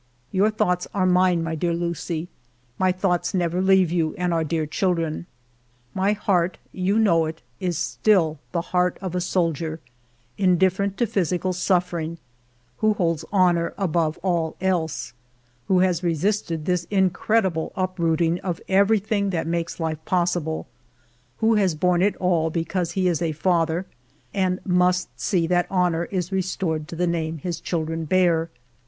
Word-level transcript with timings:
"Your 0.31 0.49
thoughts 0.49 0.87
are 0.95 1.05
mine, 1.05 1.43
my 1.43 1.53
dear 1.53 1.75
Lucie; 1.75 2.27
my 2.79 2.91
thoughts 2.91 3.35
never 3.35 3.61
leave 3.61 3.91
you 3.91 4.15
and 4.17 4.33
our 4.33 4.43
dear 4.43 4.65
children." 4.65 5.27
My 6.01 6.13
heart— 6.13 6.57
you 6.87 6.97
know 6.97 7.27
it— 7.27 7.43
is 7.69 7.77
still 7.77 8.39
the 8.51 8.61
heart 8.73 8.97
of 8.99 9.13
a 9.13 9.21
soldier, 9.21 9.79
indifferent 10.39 10.97
to 10.97 11.05
physical 11.05 11.53
suffering, 11.53 12.17
who 12.77 12.95
holds 12.95 13.23
honor 13.31 13.75
above 13.77 14.17
all 14.23 14.55
else; 14.59 15.13
who 15.67 15.81
has 15.81 16.01
resisted 16.01 16.65
this 16.65 16.85
incredible 16.89 17.71
uprooting 17.75 18.39
of 18.39 18.59
everything 18.67 19.29
that 19.29 19.45
makes 19.45 19.79
life 19.79 20.03
possible; 20.03 20.65
who 21.37 21.53
has 21.53 21.75
borne 21.75 22.01
it 22.01 22.15
all 22.15 22.49
because 22.49 22.93
he 22.93 23.07
is 23.07 23.21
a 23.21 23.33
father, 23.33 23.85
and 24.33 24.65
must 24.65 25.09
see 25.19 25.45
that 25.45 25.67
honor 25.69 26.05
is 26.05 26.31
restored 26.31 26.87
to 26.87 26.95
the 26.95 27.05
name 27.05 27.37
his 27.37 27.59
children 27.61 28.07
be^r. 28.07 28.49